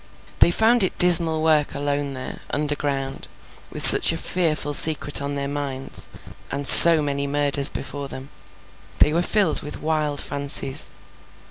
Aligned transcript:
They 0.39 0.49
found 0.49 0.81
it 0.81 0.97
dismal 0.97 1.43
work 1.43 1.75
alone 1.75 2.13
there, 2.13 2.41
underground, 2.49 3.27
with 3.71 3.85
such 3.85 4.11
a 4.11 4.17
fearful 4.17 4.73
secret 4.73 5.21
on 5.21 5.35
their 5.35 5.47
minds, 5.47 6.09
and 6.49 6.65
so 6.65 7.03
many 7.03 7.27
murders 7.27 7.69
before 7.69 8.07
them. 8.07 8.29
They 8.97 9.13
were 9.13 9.21
filled 9.21 9.61
with 9.61 9.79
wild 9.79 10.19
fancies. 10.19 10.89